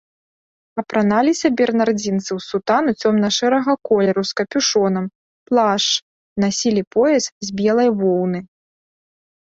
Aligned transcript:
Апраналіся 0.81 1.47
бернардзінцы 1.59 2.23
ў 2.23 2.39
сутану 2.49 2.91
цёмна-шэрага 3.01 3.71
колеру 3.89 4.21
з 4.29 4.35
капюшонам, 4.41 5.05
плашч, 5.51 5.89
насілі 6.45 6.83
пояс 6.97 7.25
з 7.49 7.59
белай 7.61 7.89
воўны. 8.01 8.39